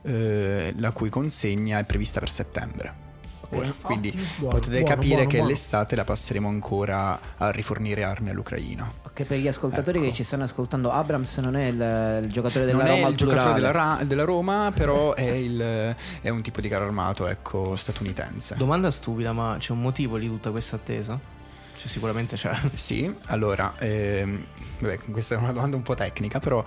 eh, 0.03 0.75
la 0.77 0.91
cui 0.93 1.11
consegna 1.11 1.79
è 1.79 1.85
prevista 1.85 2.21
per 2.21 2.31
settembre. 2.31 3.03
Ora, 3.51 3.73
quindi 3.83 4.09
Ottimo. 4.09 4.25
Buono, 4.39 4.55
potete 4.57 4.81
buono, 4.81 4.95
capire 4.95 5.15
buono, 5.15 5.29
che 5.29 5.37
buono. 5.37 5.51
l'estate 5.51 5.95
la 5.95 6.05
passeremo 6.05 6.49
ancora 6.49 7.21
a 7.37 7.51
rifornire 7.51 8.03
armi 8.03 8.31
all'Ucraina. 8.31 8.91
Che 9.13 9.25
per 9.27 9.39
gli 9.39 9.47
ascoltatori 9.47 9.99
Ecco. 9.99 10.09
che 10.09 10.15
ci 10.15 10.25
stanno 10.25 10.43
ascoltando, 10.43 10.91
Abrams 10.91 11.37
non 11.39 11.55
è 11.55 11.67
il, 11.67 12.25
il 12.25 12.33
giocatore 12.33 12.65
della 12.65 12.79
non 12.79 12.87
Roma 12.89 12.99
è 12.99 13.03
al 13.05 13.11
il 13.13 13.17
giocatore 13.17 13.53
della, 13.55 13.71
Ra- 13.71 14.01
della 14.03 14.25
Roma, 14.25 14.73
però 14.75 15.15
è, 15.15 15.31
il- 15.31 15.95
è 16.21 16.29
un 16.31 16.43
tipo 16.43 16.61
di 16.61 16.69
carro 16.69 16.87
armato, 16.87 17.29
ecco, 17.29 17.77
statunitense. 17.77 18.57
Domanda 18.57 18.91
stupida, 18.91 19.33
ma 19.33 19.55
c'è 19.61 19.71
un 19.71 19.83
motivo 19.83 20.19
di 20.19 20.27
tutta 20.27 20.51
questa 20.51 20.75
attesa? 20.77 21.17
Cioè, 21.85 21.93
sicuramente 21.93 22.37
c'è. 22.37 22.51
Sì, 22.75 23.13
allora, 23.27 23.75
ehm, 23.79 24.43
vabbè, 24.79 25.01
questa 25.11 25.35
è 25.35 25.39
una 25.39 25.53
domanda 25.53 25.77
un 25.77 25.83
po' 25.83 25.95
tecnica, 25.95 26.39
però 26.39 26.65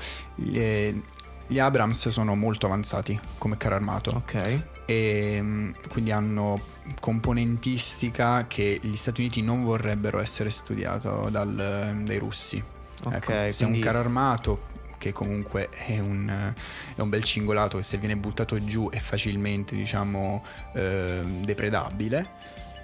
eh, 0.51 1.01
gli 1.47 1.57
Abrams 1.59 2.09
sono 2.09 2.35
molto 2.35 2.67
avanzati 2.67 3.19
come 3.39 3.57
carro 3.57 3.75
armato. 3.75 4.11
Ok. 4.11 4.61
e 4.85 5.39
mm, 5.41 5.71
quindi 5.89 6.11
hanno 6.11 6.59
componentistica 6.99 8.45
che 8.47 8.79
gli 8.81 8.95
Stati 8.95 9.21
Uniti 9.21 9.41
non 9.41 9.63
vorrebbero 9.63 10.19
essere 10.19 10.49
studiato 10.49 11.27
dal- 11.31 12.01
dai 12.03 12.17
russi. 12.19 12.63
Ok, 13.03 13.13
ecco, 13.13 13.27
se 13.31 13.33
è 13.33 13.41
un 13.41 13.53
quindi- 13.71 13.79
carro 13.79 13.99
armato 13.99 14.75
che 14.97 15.11
comunque 15.11 15.69
è 15.69 15.99
un, 15.99 16.53
è 16.95 16.99
un 17.01 17.09
bel 17.09 17.23
cingolato 17.23 17.77
che 17.77 17.83
se 17.83 17.97
viene 17.97 18.15
buttato 18.17 18.63
giù 18.63 18.89
è 18.89 18.97
facilmente 18.97 19.75
diciamo 19.75 20.43
eh, 20.73 21.21
depredabile 21.43 22.29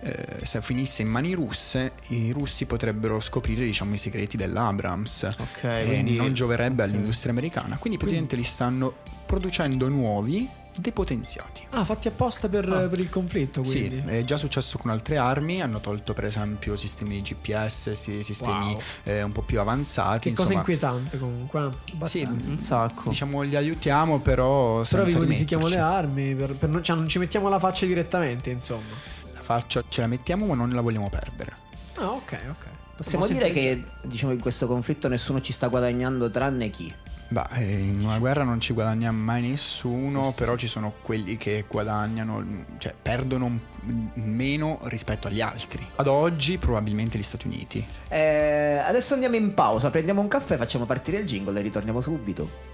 eh, 0.04 0.46
se 0.46 0.62
finisse 0.62 1.02
in 1.02 1.08
mani 1.08 1.34
russe 1.34 1.94
i 2.08 2.32
russi 2.32 2.66
potrebbero 2.66 3.20
scoprire 3.20 3.64
diciamo 3.64 3.94
i 3.94 3.98
segreti 3.98 4.36
dell'Abrams 4.38 5.24
Ok, 5.38 5.64
e 5.64 5.86
quindi- 5.86 6.16
non 6.16 6.34
gioverebbe 6.34 6.84
all'industria 6.84 7.32
americana 7.32 7.78
quindi 7.78 7.98
praticamente 7.98 8.36
li 8.36 8.44
stanno 8.44 8.94
producendo 9.26 9.88
nuovi 9.88 10.48
depotenziati 10.76 11.62
Ah, 11.72 11.86
fatti 11.86 12.08
apposta 12.08 12.50
per, 12.50 12.68
Ah. 12.68 12.88
per 12.88 13.00
il 13.00 13.10
conflitto, 13.10 13.62
quindi. 13.62 14.02
sì, 14.06 14.12
è 14.12 14.24
già 14.24 14.38
successo 14.38 14.78
con 14.80 14.90
altre 14.92 15.18
armi, 15.18 15.62
hanno 15.62 15.80
tolto 15.80 16.14
per 16.14 16.26
esempio 16.26 16.76
sistemi 16.76 17.16
di 17.22 17.22
GPS, 17.34 17.92
sistemi 18.22 18.72
Wow. 18.74 18.80
eh, 19.04 19.22
un 19.24 19.32
po' 19.32 19.42
più 19.44 19.60
avanzati. 19.60 20.30
Che 20.30 20.36
cosa 20.36 20.42
insomma. 20.54 20.60
inquietante 20.60 21.18
comunque. 21.20 21.66
eh. 21.66 21.70
Sì, 22.08 22.22
Abbastanza. 22.22 22.50
Un 22.50 22.60
sacco. 22.60 23.10
diciamo 23.10 23.42
li 23.44 23.56
aiutiamo 23.56 24.20
però 24.20 24.82
Però 24.82 24.84
senza 24.84 25.20
vi 25.20 25.26
modifichiamo 25.26 25.68
le 25.68 25.78
armi, 25.78 26.34
per, 26.36 26.54
per 26.56 26.70
non, 26.70 26.84
cioè 26.84 26.96
non 26.96 27.08
ci 27.08 27.20
mettiamo 27.20 27.50
la 27.50 27.60
faccia 27.60 27.86
direttamente, 27.86 28.50
insomma. 28.50 28.82
Faccia 29.44 29.84
ce 29.88 30.02
la 30.02 30.08
mettiamo 30.08 30.46
ma 30.46 30.56
non 30.56 30.72
la 30.72 30.82
vogliamo 30.82 31.10
perdere. 31.10 31.52
Ah, 31.96 32.12
ok. 32.12 32.40
ok. 32.50 32.66
Possiamo 32.96 33.28
dire 33.28 33.52
che 33.52 33.84
diciamo 34.04 34.32
in 34.32 34.40
questo 34.40 34.68
conflitto 34.68 35.08
nessuno 35.08 35.42
ci 35.42 35.52
sta 35.52 35.68
guadagnando 35.68 36.32
tranne 36.32 36.70
chi? 36.70 36.94
Beh, 37.28 37.46
eh, 37.54 37.72
in 37.72 38.04
una 38.04 38.20
guerra 38.20 38.44
non 38.44 38.60
ci 38.60 38.74
guadagna 38.74 39.12
mai 39.12 39.42
nessuno, 39.42 40.34
però 40.36 40.56
ci 40.56 40.68
sono 40.68 40.94
quelli 41.02 41.36
che 41.36 41.66
guadagnano, 41.68 42.46
cioè 42.78 42.94
perdono 43.00 43.60
meno 44.14 44.80
rispetto 44.84 45.28
agli 45.28 45.42
altri. 45.42 45.86
Ad 45.96 46.08
oggi 46.08 46.60
probabilmente 46.60 47.18
gli 47.18 47.24
Stati 47.24 47.48
Uniti. 47.48 47.84
Eh, 48.08 48.80
adesso 48.86 49.16
andiamo 49.16 49.36
in 49.36 49.56
pausa, 49.56 49.90
prendiamo 49.90 50.22
un 50.22 50.28
caffè, 50.28 50.58
facciamo 50.58 50.86
partire 50.86 51.20
il 51.20 51.26
jingle 51.26 51.60
e 51.60 51.64
ritorniamo 51.64 52.02
subito. 52.02 52.73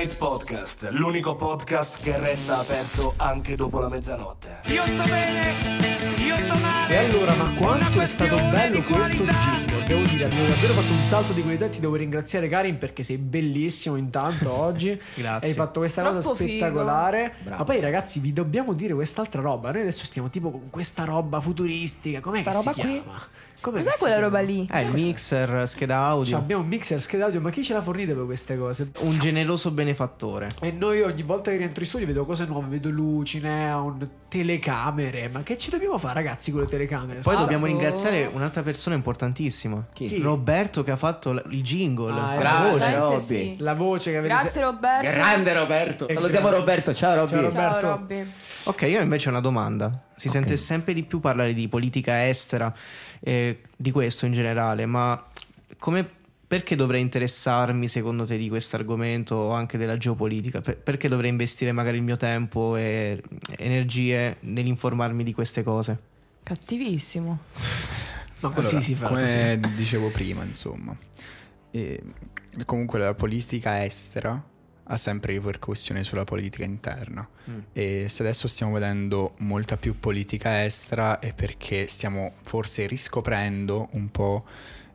Midnight 0.00 0.18
Podcast, 0.18 0.88
l'unico 0.92 1.36
podcast 1.36 2.02
che 2.02 2.18
resta 2.18 2.60
aperto 2.60 3.12
anche 3.18 3.54
dopo 3.54 3.80
la 3.80 3.88
mezzanotte. 3.90 4.60
Io 4.68 4.86
sto 4.86 5.02
bene, 5.02 6.16
io 6.16 6.36
sto 6.36 6.54
male. 6.56 6.94
E 6.94 6.96
allora, 7.04 7.34
ma 7.34 7.52
quanto 7.52 8.00
è 8.00 8.06
stato 8.06 8.36
bello 8.36 8.80
questo 8.82 9.22
jingle? 9.22 9.84
Devo 9.84 10.02
dire, 10.04 10.24
abbiamo 10.24 10.46
davvero 10.46 10.72
fatto 10.72 10.90
un 10.90 11.02
salto 11.04 11.32
di 11.34 11.42
qualità. 11.42 11.68
Ti 11.68 11.80
devo 11.80 11.96
ringraziare, 11.96 12.48
Karin, 12.48 12.78
perché 12.78 13.02
sei 13.02 13.18
bellissimo 13.18 13.96
intanto 13.96 14.50
oggi. 14.58 14.98
Grazie. 15.16 15.48
Hai 15.48 15.52
fatto 15.52 15.80
questa 15.80 16.00
Troppo 16.00 16.16
cosa 16.30 16.34
spettacolare. 16.34 17.34
Ma 17.44 17.64
poi, 17.64 17.80
ragazzi, 17.82 18.20
vi 18.20 18.32
dobbiamo 18.32 18.72
dire 18.72 18.94
quest'altra 18.94 19.42
roba. 19.42 19.70
Noi 19.70 19.82
adesso 19.82 20.06
stiamo 20.06 20.30
tipo 20.30 20.50
con 20.50 20.70
questa 20.70 21.04
roba 21.04 21.40
futuristica. 21.42 22.20
Com'è 22.20 22.40
Sta 22.40 22.52
che 22.52 22.56
roba 22.56 22.72
si 22.72 22.80
qui? 22.80 23.02
Com'è 23.60 23.82
Cos'è 23.82 23.96
quella 23.98 24.14
chiama? 24.16 24.28
roba 24.28 24.40
lì? 24.40 24.66
Eh, 24.72 24.80
il 24.80 24.90
mixer, 24.90 25.68
scheda 25.68 25.94
Cioè, 25.96 26.02
audio. 26.04 26.36
abbiamo 26.38 26.62
un 26.62 26.68
mixer 26.68 27.00
scheda 27.00 27.26
audio, 27.26 27.40
ma 27.40 27.50
chi 27.50 27.62
ce 27.62 27.74
l'ha 27.74 27.82
fornito 27.82 28.14
per 28.14 28.24
queste 28.24 28.56
cose? 28.56 28.90
Un 29.00 29.18
generoso 29.18 29.70
benefattore. 29.70 30.48
E 30.60 30.70
noi 30.70 31.02
ogni 31.02 31.22
volta 31.22 31.50
che 31.50 31.58
rientro 31.58 31.82
in 31.82 31.88
studio 31.88 32.06
vedo 32.06 32.24
cose 32.24 32.46
nuove, 32.46 32.68
vedo 32.68 32.88
luci, 32.88 33.38
neon, 33.40 34.08
telecamere. 34.28 35.28
Ma 35.28 35.42
che 35.42 35.58
ci 35.58 35.70
dobbiamo 35.70 35.98
fare, 35.98 36.14
ragazzi, 36.14 36.50
con 36.52 36.62
le 36.62 36.66
telecamere? 36.68 37.20
Poi 37.20 37.34
Ah, 37.36 37.38
dobbiamo 37.40 37.64
oh. 37.64 37.68
ringraziare 37.68 38.28
un'altra 38.32 38.62
persona 38.62 38.96
importantissima. 38.96 39.84
Chi? 39.92 40.18
Roberto 40.20 40.82
che 40.82 40.90
ha 40.90 40.96
fatto 40.96 41.30
il 41.30 41.62
jingle. 41.62 42.12
Ah, 42.12 42.14
la 42.34 42.36
bravo, 42.38 42.70
voce. 42.70 42.84
Assolutamente 42.84 43.12
Robby. 43.12 43.20
sì. 43.20 43.56
La 43.58 43.74
voce 43.74 44.10
che 44.10 44.16
avete 44.16 44.34
Grazie 44.34 44.60
Roberto. 44.62 45.10
Grande 45.10 45.52
Roberto! 45.52 46.06
Salutiamo. 46.12 46.50
Roberto, 46.50 46.94
ciao 46.94 47.14
Robby. 47.14 47.30
Ciao, 47.30 47.50
Ciao 47.50 47.62
Roberto. 47.72 47.86
Robby. 47.88 48.32
Ok, 48.64 48.82
io 48.82 49.00
invece 49.00 49.28
ho 49.28 49.32
una 49.32 49.40
domanda. 49.40 49.90
Si 50.20 50.28
sente 50.28 50.56
sempre 50.56 50.92
di 50.92 51.02
più 51.02 51.18
parlare 51.18 51.54
di 51.54 51.66
politica 51.66 52.28
estera, 52.28 52.74
eh, 53.20 53.60
di 53.74 53.90
questo 53.90 54.26
in 54.26 54.32
generale, 54.32 54.84
ma 54.84 55.26
come, 55.78 56.06
perché 56.46 56.76
dovrei 56.76 57.00
interessarmi 57.00 57.88
secondo 57.88 58.26
te 58.26 58.36
di 58.36 58.48
questo 58.48 58.76
argomento 58.76 59.34
o 59.34 59.52
anche 59.52 59.78
della 59.78 59.96
geopolitica? 59.96 60.60
Per- 60.60 60.76
perché 60.76 61.08
dovrei 61.08 61.30
investire 61.30 61.72
magari 61.72 61.96
il 61.96 62.02
mio 62.02 62.16
tempo 62.16 62.76
e 62.76 63.22
energie 63.56 64.36
nell'informarmi 64.40 65.24
di 65.24 65.32
queste 65.32 65.62
cose? 65.62 65.98
Cattivissimo. 66.42 67.38
Ma 68.40 68.48
così 68.50 68.68
Allora, 68.68 68.80
si 68.82 68.94
fa. 68.94 69.06
Come 69.06 69.60
dicevo 69.74 70.10
prima, 70.10 70.44
insomma. 70.44 70.96
E 71.70 72.02
comunque 72.66 72.98
la 72.98 73.14
politica 73.14 73.84
estera 73.84 74.49
ha 74.90 74.96
sempre 74.96 75.32
ripercussioni 75.32 76.02
sulla 76.02 76.24
politica 76.24 76.64
interna. 76.64 77.26
E 77.72 78.06
se 78.08 78.22
adesso 78.22 78.48
stiamo 78.48 78.72
vedendo 78.72 79.34
molta 79.38 79.76
più 79.76 79.98
politica 79.98 80.64
estera 80.64 81.20
è 81.20 81.32
perché 81.32 81.86
stiamo 81.86 82.32
forse 82.42 82.86
riscoprendo 82.86 83.88
un 83.92 84.10
po' 84.10 84.44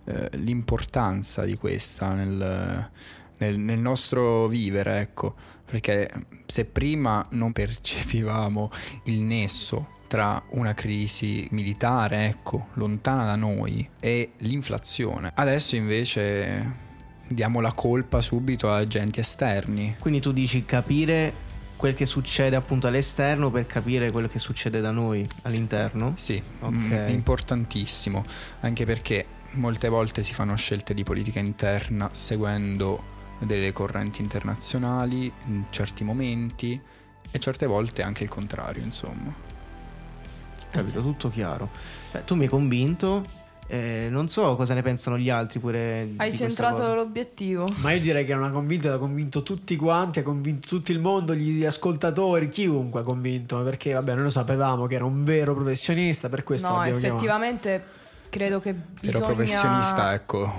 eh, 0.06 0.30
l'importanza 0.34 1.46
di 1.46 1.56
questa 1.56 2.14
nel, 2.14 2.90
nel- 3.38 3.58
nel 3.58 3.80
nostro 3.80 4.48
vivere, 4.48 5.00
ecco. 5.00 5.34
Perché 5.66 6.12
se 6.46 6.66
prima 6.66 7.26
non 7.32 7.52
percepivamo 7.52 8.72
il 9.06 9.22
nesso 9.22 9.94
tra 10.08 10.42
una 10.52 10.74
crisi 10.74 11.48
militare, 11.52 12.28
ecco, 12.28 12.68
lontana 12.74 13.26
da 13.26 13.36
noi, 13.36 13.90
e 14.00 14.34
l'inflazione, 14.40 15.32
adesso 15.34 15.76
invece 15.76 16.84
diamo 17.28 17.60
la 17.62 17.74
colpa 17.74 18.22
subito 18.22 18.70
a 18.70 18.78
agenti 18.78 19.20
esterni. 19.20 19.96
Quindi 20.00 20.20
tu 20.20 20.32
dici 20.32 20.66
capire 20.66 21.34
quel 21.76 21.94
che 21.94 22.06
succede 22.06 22.56
appunto 22.56 22.88
all'esterno 22.88 23.52
per 23.52 23.66
capire 23.66 24.12
quello 24.12 24.28
che 24.28 24.40
succede 24.40 24.82
da 24.82 24.92
noi 24.92 25.28
all'interno? 25.44 26.14
Sì, 26.16 26.42
mm, 26.66 27.10
importantissimo, 27.10 28.24
anche 28.62 28.86
perché 28.86 29.26
molte 29.52 29.90
volte 29.90 30.24
si 30.24 30.34
fanno 30.34 30.56
scelte 30.56 30.94
di 30.94 31.04
politica 31.04 31.40
interna 31.40 32.10
seguendo 32.12 33.14
delle 33.40 33.72
correnti 33.74 34.22
internazionali 34.22 35.32
in 35.48 35.66
certi 35.70 36.04
momenti 36.04 36.80
e 37.32 37.40
certe 37.40 37.66
volte 37.66 38.02
anche 38.02 38.24
il 38.24 38.30
contrario, 38.30 38.84
insomma. 38.84 39.34
Capito, 40.70 41.02
tutto 41.02 41.30
chiaro. 41.30 41.70
Beh, 42.12 42.24
tu 42.24 42.36
mi 42.36 42.44
hai 42.44 42.50
convinto, 42.50 43.24
eh, 43.68 44.08
non 44.10 44.28
so 44.28 44.56
cosa 44.56 44.74
ne 44.74 44.82
pensano 44.82 45.18
gli 45.18 45.30
altri 45.30 45.60
pure. 45.60 46.14
Hai 46.18 46.34
centrato 46.36 46.82
cosa. 46.82 46.94
l'obiettivo. 46.94 47.68
Ma 47.78 47.92
io 47.92 48.00
direi 48.00 48.26
che 48.26 48.34
non 48.36 48.44
ha 48.44 48.50
convinto, 48.50 48.92
ha 48.92 48.98
convinto 49.00 49.44
tutti 49.44 49.76
quanti, 49.76 50.20
ha 50.20 50.24
convinto 50.24 50.68
tutto 50.68 50.92
il 50.92 51.00
mondo, 51.00 51.34
gli 51.34 51.66
ascoltatori, 51.66 52.50
chiunque 52.50 53.02
ha 53.02 53.04
convinto, 53.04 53.62
perché 53.64 53.94
vabbè, 53.94 54.14
noi 54.14 54.24
lo 54.24 54.30
sapevamo 54.30 54.86
che 54.88 54.96
era 54.96 55.06
un 55.06 55.24
vero 55.24 55.54
professionista, 55.56 56.30
per 56.30 56.44
questo 56.44 56.68
No, 56.68 56.78
l'abbiamo 56.78 57.00
chiamato. 57.00 57.16
effettivamente 57.16 57.86
credo 58.30 58.60
che 58.60 58.76
bisogna... 59.00 59.26
professionista, 59.26 60.14
ecco, 60.14 60.54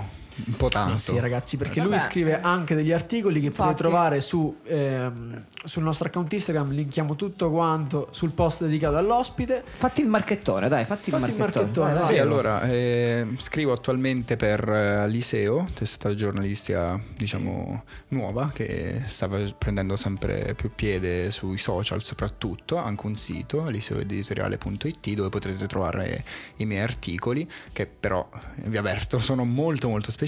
un 0.45 0.55
po' 0.55 0.69
tanto. 0.69 0.93
Ah, 0.93 0.97
sì, 0.97 1.19
ragazzi, 1.19 1.57
perché 1.57 1.81
lui 1.81 1.91
Vabbè. 1.91 2.03
scrive 2.03 2.39
anche 2.39 2.75
degli 2.75 2.91
articoli 2.91 3.41
che 3.41 3.49
potete 3.49 3.63
Infatti. 3.63 3.81
trovare 3.81 4.21
su, 4.21 4.57
ehm, 4.63 5.43
sul 5.65 5.83
nostro 5.83 6.07
account 6.07 6.31
Instagram. 6.31 6.71
Linkiamo 6.71 7.15
tutto 7.15 7.49
quanto 7.49 8.09
sul 8.11 8.31
post 8.31 8.61
dedicato 8.61 8.97
all'ospite. 8.97 9.63
Fatti 9.65 10.01
il 10.01 10.07
marchettone, 10.07 10.67
dai, 10.69 10.85
fatti, 10.85 11.11
Fatti 11.11 11.23
il 11.23 11.31
il 11.31 11.37
marchettone. 11.37 11.99
Sì, 11.99 12.17
allora, 12.17 12.61
eh, 12.63 13.27
scrivo 13.37 13.71
attualmente 13.73 14.35
per 14.35 14.67
eh, 14.67 15.07
Liceo, 15.07 15.65
testata 15.73 16.13
giornalistica, 16.13 16.99
diciamo, 17.15 17.83
nuova, 18.09 18.51
che 18.53 19.01
stava 19.05 19.39
prendendo 19.57 19.95
sempre 19.95 20.53
più 20.55 20.71
piede 20.73 21.31
sui 21.31 21.57
social 21.57 22.01
soprattutto, 22.01 22.77
anche 22.77 23.05
un 23.05 23.15
sito, 23.15 23.65
liseoeditoriale.it, 23.67 25.13
dove 25.13 25.29
potrete 25.29 25.65
trovare 25.67 26.23
i 26.57 26.65
miei 26.65 26.81
articoli, 26.81 27.49
che 27.73 27.87
però, 27.87 28.27
eh, 28.31 28.69
vi 28.69 28.77
avverto, 28.77 29.19
sono 29.19 29.43
molto 29.43 29.89
molto 29.89 30.11
specifici, 30.11 30.25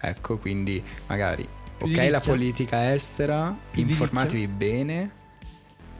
ecco, 0.00 0.38
quindi 0.38 0.82
magari, 1.06 1.46
di 1.82 1.92
ok, 1.92 2.08
la 2.10 2.20
politica 2.20 2.92
estera, 2.92 3.56
di 3.72 3.80
informatevi 3.82 4.46
bene, 4.48 5.10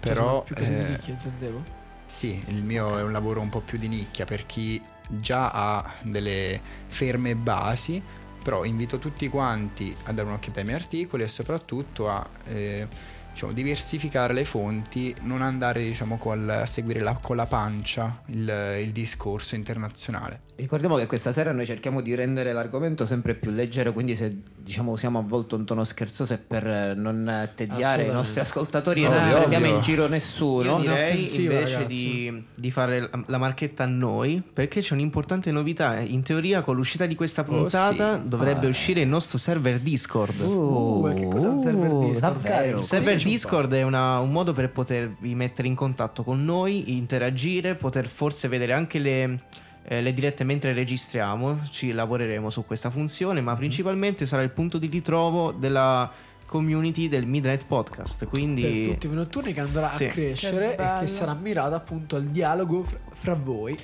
Cioè, 0.01 0.13
però... 0.13 0.25
sono 0.25 0.43
più 0.45 0.55
cose 0.55 0.69
di 0.69 0.81
eh, 0.81 0.89
nicchia, 0.89 1.13
intendevo. 1.15 1.63
sì, 2.07 2.43
il 2.49 2.65
mio 2.65 2.99
è 2.99 3.03
un 3.03 3.13
lavoro 3.13 3.41
un 3.41 3.49
po' 3.49 3.61
più 3.61 3.79
di 3.79 3.89
nicchia 3.89 4.25
per 4.25 4.47
chi 4.47 4.81
già 5.09 5.51
ha 5.51 5.95
delle 6.03 6.61
ferme 6.87 7.35
basi, 7.35 8.03
però 8.43 8.65
invito 8.65 8.99
tutti 8.99 9.29
quanti 9.29 9.95
a 10.05 10.13
dare 10.13 10.27
un'occhiata 10.29 10.61
ai 10.61 10.65
miei 10.65 10.77
articoli 10.79 11.23
e 11.23 11.29
soprattutto 11.29 12.09
a 12.09 12.27
eh, 12.49 12.89
diciamo, 13.33 13.53
diversificare 13.53 14.33
le 14.33 14.45
fonti, 14.45 15.15
non 15.23 15.43
andare 15.43 15.83
diciamo, 15.83 16.19
col- 16.19 16.49
a 16.49 16.67
seguire 16.67 17.01
la- 17.01 17.19
con 17.21 17.37
la 17.37 17.47
pancia 17.47 18.23
il, 18.27 18.79
il 18.83 18.91
discorso 18.93 19.55
internazionale. 19.55 20.41
Ricordiamo 20.57 20.97
che 20.97 21.07
questa 21.07 21.33
sera 21.33 21.51
noi 21.53 21.67
cerchiamo 21.67 22.01
di 22.01 22.15
rendere 22.15 22.53
l'argomento 22.53 23.07
sempre 23.07 23.35
più 23.35 23.51
leggero, 23.51 23.93
quindi 23.93 24.15
se 24.15 24.37
diciamo 24.63 24.93
usiamo 24.93 25.19
a 25.19 25.23
volte 25.23 25.55
un 25.57 25.65
tono 25.65 25.85
scherzoso 25.85 26.35
è 26.35 26.39
per 26.39 26.67
eh, 26.67 26.95
non 26.95 27.29
eh, 27.29 27.51
tediare 27.55 28.05
i 28.05 28.11
nostri 28.11 28.41
ascoltatori 28.41 29.05
e 29.05 29.09
non 29.09 29.31
prendiamo 29.33 29.67
in 29.67 29.81
giro 29.81 30.07
nessuno. 30.07 30.77
Io 30.77 30.79
direi 30.79 31.37
invece 31.37 31.87
di, 31.87 32.45
di 32.55 32.71
fare 32.71 33.11
la, 33.27 33.39
marchetta 33.39 33.85
a 33.85 33.87
noi, 33.87 34.43
perché 34.53 34.81
c'è 34.81 34.95
un'importante 34.95 35.51
novità. 35.51 35.99
In 35.99 36.23
teoria, 36.23 36.63
con 36.63 36.77
l'uscita 36.77 37.07
di 37.07 37.15
questa 37.15 37.45
puntata, 37.45 38.21
sì. 38.21 38.29
dovrebbe 38.29 38.67
Ah. 38.67 38.71
uscire 38.71 39.01
il 39.01 39.09
nostro 39.09 39.39
server 39.39 39.79
Discord. 39.79 40.41
Uh, 40.41 41.13
che 41.15 41.27
cos'è 41.29 41.49
un 41.49 41.61
server 41.61 41.91
Discord? 41.91 42.21
Davvero? 42.21 42.79
Il 42.79 42.85
server 42.85 43.23
Discord 43.23 43.73
è 43.73 43.83
una- 43.83 44.19
un 44.21 44.31
modo 44.31 44.53
per 44.53 44.71
potervi 44.71 45.35
mettere 45.35 45.69
in 45.69 45.75
contatto 45.75 46.23
con 46.23 46.45
noi, 46.45 46.97
interagire, 46.97 47.75
poter 47.75 48.07
forse 48.07 48.49
vedere 48.49 48.73
anche 48.73 48.99
le, 48.99 49.41
eh, 49.85 50.01
le 50.01 50.13
dirette 50.13 50.45
mentre 50.45 50.73
registriamo. 50.73 51.61
Ci 51.71 51.93
lavoreremo 51.93 52.51
su 52.51 52.65
questa 52.65 52.91
funzione, 52.91 53.41
Mhm. 53.41 53.47
ma 53.47 53.55
principalmente 53.55 54.27
sarà 54.27 54.43
il 54.43 54.51
punto 54.51 54.79
di 54.79 54.87
ritrovo 54.87 55.53
della 55.53 56.11
community 56.47 57.09
del 57.09 57.25
Midnight 57.27 57.65
Podcast. 57.65 58.19
Per 58.21 58.29
Quindi 58.29 58.85
tutti 58.85 59.07
voi 59.09 59.15
notturni 59.17 59.53
che 59.55 59.61
andrà 59.61 59.91
Sì. 59.93 60.05
a 60.05 60.09
crescere 60.09 60.75
Che 60.77 60.83
e 60.83 60.99
che 61.01 61.07
sarà 61.07 61.33
mirato 61.35 61.75
appunto 61.75 62.17
al 62.17 62.25
dialogo 62.25 62.83
fra, 62.85 62.99
fra 63.13 63.35
voi. 63.35 63.79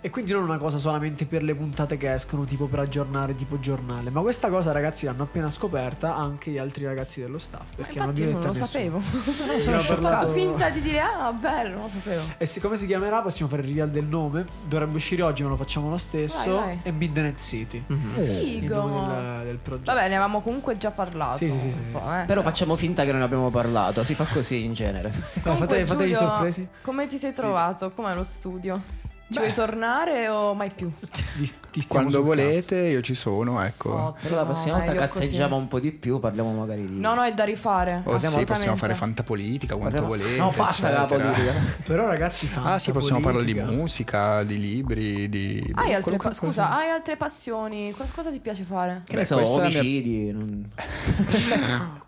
E 0.00 0.10
quindi 0.10 0.30
non 0.32 0.44
una 0.44 0.58
cosa 0.58 0.78
solamente 0.78 1.24
per 1.26 1.42
le 1.42 1.54
puntate 1.54 1.96
che 1.96 2.12
escono, 2.12 2.44
tipo 2.44 2.66
per 2.66 2.78
aggiornare, 2.80 3.34
tipo 3.34 3.58
giornale. 3.58 4.10
Ma 4.10 4.20
questa 4.20 4.48
cosa, 4.48 4.70
ragazzi, 4.70 5.06
l'hanno 5.06 5.24
appena 5.24 5.50
scoperta 5.50 6.14
anche 6.14 6.52
gli 6.52 6.58
altri 6.58 6.84
ragazzi 6.84 7.20
dello 7.20 7.38
staff. 7.38 7.74
Perché 7.76 7.98
non 7.98 8.08
infatti 8.10 8.22
io 8.28 8.32
non 8.32 8.42
lo 8.46 8.54
sapevo. 8.54 9.00
Sono 9.02 9.60
Sono 9.60 9.80
scioccato. 9.80 10.30
finta 10.30 10.70
di 10.70 10.80
dire, 10.80 11.00
ah, 11.00 11.32
bello, 11.32 11.74
non 11.74 11.82
lo 11.82 11.88
sapevo. 11.88 12.22
E 12.38 12.46
siccome 12.46 12.76
si 12.76 12.86
chiamerà, 12.86 13.22
possiamo 13.22 13.50
fare 13.50 13.62
il 13.62 13.68
reveal 13.68 13.90
del 13.90 14.04
nome. 14.04 14.44
Dovrebbe 14.68 14.96
uscire 14.96 15.22
oggi, 15.22 15.42
ma 15.42 15.48
lo 15.48 15.56
facciamo 15.56 15.90
lo 15.90 15.98
stesso. 15.98 16.38
Vai, 16.38 16.48
vai. 16.66 16.78
È 16.82 16.90
Midnight 16.92 17.40
City. 17.40 17.82
Mhm. 17.84 18.12
Il 18.18 18.24
Figo. 18.60 18.82
del, 18.82 19.40
del 19.46 19.56
progetto. 19.56 19.92
Vabbè, 19.92 20.08
ne 20.08 20.14
avevamo 20.14 20.40
comunque 20.42 20.76
già 20.76 20.92
parlato. 20.92 21.38
Sì, 21.38 21.50
sì, 21.50 21.58
sì, 21.58 21.72
sì. 21.72 21.80
po', 21.90 22.14
eh. 22.14 22.24
Però 22.24 22.42
facciamo 22.42 22.76
finta 22.76 23.04
che 23.04 23.10
non 23.10 23.22
abbiamo 23.22 23.50
parlato, 23.50 24.04
si 24.04 24.14
fa 24.14 24.24
così 24.24 24.62
in 24.64 24.74
genere. 24.74 25.12
Comunque, 25.42 25.66
fate, 25.66 25.84
Giulio, 25.86 26.14
sorpresi. 26.16 26.68
Come 26.82 27.06
ti 27.08 27.18
sei 27.18 27.32
trovato? 27.32 27.90
Com'è 27.90 28.14
lo 28.14 28.22
studio? 28.22 28.80
Ci 29.30 29.38
vuoi 29.38 29.52
tornare 29.52 30.28
o 30.28 30.54
mai 30.54 30.70
più? 30.70 30.90
Ti- 31.10 31.52
ti 31.70 31.84
Quando 31.86 32.22
volete, 32.22 32.76
io 32.76 33.02
ci 33.02 33.14
sono, 33.14 33.62
ecco. 33.62 33.92
Ottimo, 33.92 34.16
Però 34.22 34.36
la 34.36 34.44
prossima 34.46 34.76
volta 34.76 34.90
meglio 34.92 35.06
così. 35.06 35.18
cazzeggiamo 35.20 35.56
un 35.56 35.68
po' 35.68 35.78
di 35.80 35.92
più, 35.92 36.18
parliamo 36.18 36.52
magari 36.52 36.86
di... 36.86 36.98
No, 36.98 37.12
no, 37.14 37.22
è 37.22 37.34
da 37.34 37.44
rifare. 37.44 38.00
O 38.04 38.16
sì, 38.18 38.44
possiamo 38.46 38.74
fare 38.76 38.94
fantapolitica 38.94 39.76
quanto 39.76 40.00
Parliamo- 40.00 40.16
volete. 40.22 40.36
No, 40.38 40.52
basta 40.56 40.90
la 40.90 41.04
politica. 41.04 41.52
cazzo. 41.52 41.82
Però, 41.84 42.06
ragazzi, 42.06 42.46
fanta 42.46 42.72
Ah, 42.72 42.78
sì, 42.78 42.90
possiamo 42.90 43.20
parlare 43.20 43.44
di 43.44 43.52
musica, 43.54 44.42
di 44.44 44.58
libri, 44.58 45.28
di. 45.28 45.72
Hai 45.74 45.92
altre, 45.92 46.16
pa- 46.16 46.32
scusa, 46.32 46.74
hai 46.74 46.88
altre 46.88 47.16
passioni? 47.18 47.92
Cosa, 47.92 48.10
cosa 48.14 48.30
ti 48.30 48.40
piace 48.40 48.64
fare? 48.64 49.02
Che 49.04 49.12
ne 49.14 49.20
Beh, 49.20 49.26
so, 49.26 49.36
mia- 49.40 49.48
omicidi... 49.50 50.32
non- 50.32 50.70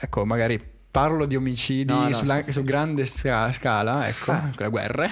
Ecco, 0.00 0.24
magari 0.24 0.60
parlo 0.92 1.26
di 1.26 1.34
omicidi 1.34 1.92
No, 1.92 2.02
no, 2.06 2.12
sulla- 2.12 2.36
sì, 2.36 2.42
sì. 2.44 2.52
su 2.52 2.62
grande 2.62 3.04
sca- 3.06 3.50
scala, 3.50 4.06
ecco, 4.06 4.30
con 4.32 4.52
le 4.58 4.68
guerre. 4.68 5.08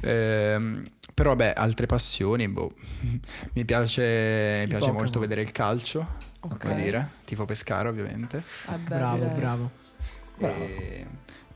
Ehm, 0.00 0.88
però, 1.12 1.30
vabbè, 1.30 1.52
altre 1.56 1.86
passioni, 1.86 2.48
boh. 2.48 2.72
Mi 3.52 3.64
piace, 3.64 4.60
mi 4.62 4.68
piace 4.68 4.90
molto 4.92 5.18
vedere 5.18 5.42
il 5.42 5.52
calcio. 5.52 6.16
Ok. 6.40 6.58
Come 6.58 6.74
dire, 6.82 7.10
tifo 7.24 7.44
Pescara, 7.44 7.88
ovviamente. 7.88 8.42
Vabbè, 8.66 8.94
Bravo, 8.96 9.16
direi. 9.16 9.34
bravo. 9.34 9.70
E- 10.38 11.06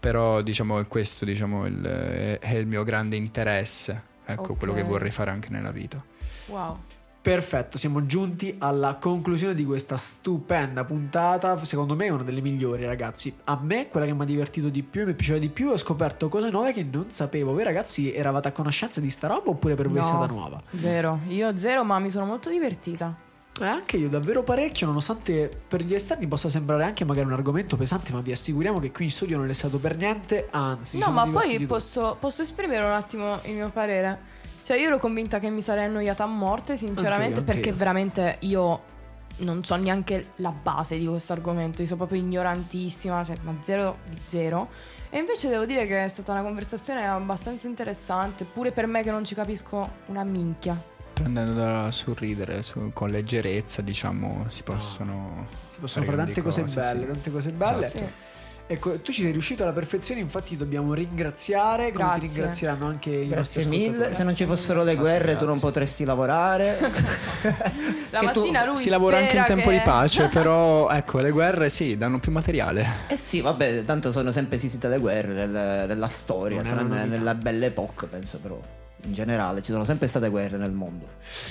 però, 0.00 0.42
diciamo, 0.42 0.80
è 0.80 0.86
questo 0.88 1.24
diciamo, 1.24 1.64
il- 1.66 1.80
è, 1.80 2.38
è 2.40 2.54
il 2.56 2.66
mio 2.66 2.82
grande 2.82 3.14
interesse. 3.14 4.10
Ecco, 4.24 4.54
quello 4.54 4.72
che 4.74 4.82
vorrei 4.82 5.10
fare 5.12 5.30
anche 5.30 5.48
nella 5.50 5.70
vita. 5.70 6.02
Wow. 6.46 6.80
Perfetto, 7.22 7.78
siamo 7.78 8.04
giunti 8.04 8.56
alla 8.58 8.96
conclusione 9.00 9.54
di 9.54 9.64
questa 9.64 9.96
stupenda 9.96 10.82
puntata. 10.82 11.62
Secondo 11.64 11.94
me 11.94 12.06
è 12.06 12.08
una 12.08 12.24
delle 12.24 12.40
migliori, 12.40 12.84
ragazzi. 12.84 13.32
A 13.44 13.56
me, 13.62 13.86
quella 13.88 14.06
che 14.06 14.12
mi 14.12 14.22
ha 14.22 14.24
divertito 14.24 14.68
di 14.68 14.82
più, 14.82 15.06
mi 15.06 15.14
piaceva 15.14 15.38
di 15.38 15.48
più, 15.48 15.68
ho 15.70 15.76
scoperto 15.76 16.28
cose 16.28 16.50
nuove 16.50 16.72
che 16.72 16.82
non 16.82 17.12
sapevo. 17.12 17.52
Voi, 17.52 17.62
ragazzi, 17.62 18.12
eravate 18.12 18.48
a 18.48 18.50
conoscenza 18.52 19.00
di 19.00 19.08
sta 19.08 19.28
roba 19.28 19.50
oppure 19.50 19.76
per 19.76 19.86
voi 19.88 19.98
è 19.98 20.00
No. 20.00 20.06
stata 20.08 20.26
nuova? 20.26 20.60
Zero. 20.76 21.20
Io 21.28 21.56
zero, 21.56 21.84
ma 21.84 22.00
mi 22.00 22.10
sono 22.10 22.24
molto 22.26 22.50
divertita. 22.50 23.14
Eh, 23.60 23.66
anche 23.66 23.98
io 23.98 24.08
davvero 24.08 24.42
parecchio, 24.42 24.86
nonostante 24.88 25.48
per 25.68 25.82
gli 25.84 25.94
esterni 25.94 26.26
possa 26.26 26.50
sembrare 26.50 26.82
anche 26.82 27.04
magari 27.04 27.26
un 27.28 27.34
argomento 27.34 27.76
pesante, 27.76 28.10
ma 28.10 28.20
vi 28.20 28.32
assicuriamo 28.32 28.80
che 28.80 28.90
qui 28.90 29.04
in 29.04 29.10
studio 29.12 29.36
non 29.36 29.48
è 29.48 29.52
stato 29.52 29.78
per 29.78 29.96
niente, 29.96 30.48
anzi. 30.50 30.98
no, 30.98 31.10
ma 31.12 31.24
poi 31.28 31.60
posso, 31.66 32.16
posso 32.18 32.42
esprimere 32.42 32.82
un 32.84 32.90
attimo 32.92 33.38
il 33.44 33.54
mio 33.54 33.68
parere. 33.68 34.30
Cioè, 34.64 34.78
io 34.78 34.86
ero 34.86 34.98
convinta 34.98 35.38
che 35.38 35.50
mi 35.50 35.60
sarei 35.62 35.86
annoiata 35.86 36.24
a 36.24 36.26
morte, 36.26 36.76
sinceramente, 36.76 37.40
Anche 37.40 37.40
io, 37.40 37.40
anche 37.40 37.52
perché 37.52 37.68
io. 37.70 37.74
veramente 37.76 38.36
io 38.40 38.82
non 39.38 39.64
so 39.64 39.74
neanche 39.76 40.32
la 40.36 40.50
base 40.50 40.96
di 40.98 41.06
questo 41.06 41.32
argomento. 41.32 41.80
Io 41.80 41.86
sono 41.86 41.98
proprio 41.98 42.20
ignorantissima, 42.20 43.24
cioè, 43.24 43.36
ma 43.42 43.54
zero 43.60 43.98
di 44.08 44.18
zero. 44.26 44.68
E 45.10 45.18
invece 45.18 45.48
devo 45.48 45.66
dire 45.66 45.86
che 45.86 46.04
è 46.04 46.08
stata 46.08 46.32
una 46.32 46.42
conversazione 46.42 47.06
abbastanza 47.06 47.66
interessante, 47.66 48.44
pure 48.44 48.72
per 48.72 48.86
me 48.86 49.02
che 49.02 49.10
non 49.10 49.24
ci 49.24 49.34
capisco 49.34 49.90
una 50.06 50.24
minchia. 50.24 50.80
Prendendo 51.12 51.52
da 51.52 51.90
sorridere 51.90 52.62
su- 52.62 52.90
con 52.92 53.10
leggerezza, 53.10 53.82
diciamo, 53.82 54.46
si 54.48 54.62
possono. 54.62 55.46
Si 55.72 55.78
possono 55.80 56.04
fare 56.04 56.16
tante 56.16 56.40
cose, 56.42 56.62
cose, 56.62 56.80
belle, 56.80 57.00
sì. 57.06 57.12
tante 57.12 57.30
cose 57.30 57.50
belle. 57.50 57.86
Esatto. 57.86 58.04
Sì. 58.04 58.12
Ecco, 58.72 59.00
tu 59.00 59.12
ci 59.12 59.20
sei 59.22 59.32
riuscito 59.32 59.62
alla 59.64 59.72
perfezione, 59.72 60.20
infatti 60.20 60.56
dobbiamo 60.56 60.94
ringraziare, 60.94 61.92
come 61.92 62.04
ti 62.14 62.20
Grazie. 62.20 62.28
ringrazieranno 62.28 62.86
anche 62.86 63.10
i 63.10 63.28
Grazie 63.28 63.36
nostri 63.36 63.64
mille, 63.66 63.84
ascoltatori. 63.86 64.14
se 64.14 64.22
non 64.24 64.34
ci 64.34 64.44
fossero 64.46 64.82
le 64.82 64.96
guerre 64.96 65.36
tu 65.36 65.44
non 65.44 65.58
potresti 65.60 66.04
lavorare. 66.04 66.78
La 68.10 68.20
Che 68.20 68.30
tu- 68.32 68.40
mattina 68.40 68.64
lui 68.64 68.76
Si 68.78 68.88
lavora 68.88 69.18
anche 69.18 69.36
in 69.36 69.44
tempo 69.44 69.68
che- 69.68 69.76
di 69.76 69.82
pace, 69.84 70.28
però 70.32 70.88
ecco, 70.88 71.18
le 71.20 71.30
guerre 71.30 71.68
sì, 71.68 71.96
danno 71.98 72.18
più 72.18 72.32
materiale. 72.32 72.86
Eh 73.08 73.16
sì, 73.16 73.40
vabbè, 73.42 73.82
tanto 73.84 74.10
sono 74.12 74.32
sempre 74.32 74.56
esistite 74.56 74.88
le 74.88 74.98
guerre 74.98 75.32
nel- 75.34 75.86
nella 75.88 76.08
storia, 76.08 76.62
tranne 76.62 77.04
nella 77.04 77.34
belle 77.34 77.66
époque, 77.66 78.06
penso 78.06 78.38
però. 78.38 78.58
In 79.04 79.12
generale, 79.12 79.62
ci 79.62 79.72
sono 79.72 79.84
sempre 79.84 80.06
state 80.08 80.28
guerre 80.30 80.56
nel 80.56 80.72
mondo. 80.72 81.06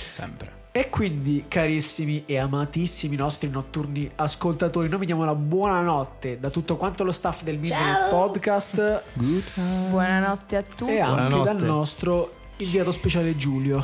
Sempre. 0.10 0.60
E 0.74 0.90
quindi, 0.90 1.46
carissimi 1.50 2.24
e 2.26 2.40
amatissimi 2.40 3.18
nostri 3.18 3.50
notturni 3.50 4.10
ascoltatori, 4.16 4.88
noi 4.88 5.00
vi 5.00 5.06
diamo 5.06 5.26
la 5.26 5.36
buonanotte 5.36 6.40
da 6.40 6.50
tutto 6.50 6.78
quanto 6.78 7.04
lo 7.04 7.12
staff 7.12 7.42
del 7.44 7.58
Midnight 7.58 8.10
Podcast 8.10 9.04
Buonanotte 9.16 10.56
a 10.56 10.62
tutti. 10.62 10.92
e 10.92 11.00
anche 11.02 11.22
Buonanotte. 11.24 11.54
dal 11.58 11.66
nostro 11.66 12.34
inviato 12.58 12.94
speciale 12.94 13.36
Giulio. 13.36 13.84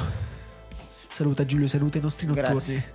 Saluta 1.10 1.46
Giulio, 1.46 1.68
saluta 1.68 1.98
i 1.98 2.02
nostri 2.02 2.26
notturni. 2.26 2.50
Grazie. 2.52 2.94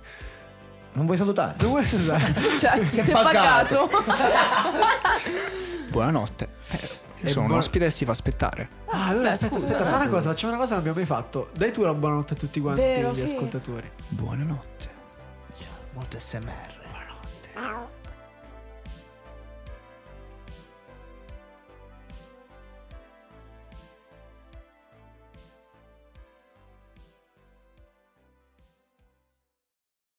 Non 0.93 1.05
vuoi 1.05 1.17
salutare? 1.17 1.55
Non 1.59 1.69
vuoi 1.69 1.83
salutare? 1.83 2.33
Cioè, 2.57 2.83
si 2.83 2.99
è 2.99 3.11
pagato. 3.11 3.87
pagato. 3.87 4.03
Buonanotte. 5.91 6.52
Io 7.23 7.29
sono 7.29 7.41
un 7.41 7.47
buona- 7.47 7.61
ospite 7.63 7.85
e 7.85 7.91
si 7.91 8.05
fa 8.05 8.11
aspettare. 8.11 8.69
Ah, 8.87 9.07
allora 9.07 9.29
Beh, 9.29 9.33
aspetta, 9.35 9.53
scusa, 9.55 9.65
aspetta, 9.65 9.83
eh, 9.83 9.89
fa 9.91 9.95
una 10.01 10.09
cosa, 10.09 10.29
facciamo 10.29 10.53
una 10.53 10.61
cosa 10.61 10.75
che 10.75 10.81
non 10.81 10.89
abbiamo 10.89 10.97
mai 10.97 11.05
fatto. 11.23 11.49
Dai 11.53 11.71
tu 11.71 11.81
la 11.83 11.93
buonanotte 11.93 12.33
a 12.33 12.37
tutti 12.37 12.59
quanti 12.59 12.81
Vero, 12.81 13.09
gli 13.11 13.15
sì. 13.15 13.23
ascoltatori. 13.25 13.91
Buonanotte. 14.09 14.89
Molto 15.93 16.19
SMR. 16.19 16.73
Buonanotte. 16.89 18.01